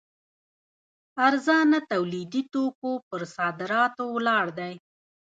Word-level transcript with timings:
ارزانه 1.27 1.79
تولیدي 1.91 2.41
توکو 2.53 2.91
پر 3.07 3.21
صادراتو 3.35 4.03
ولاړ 4.15 4.45
دی. 4.59 4.73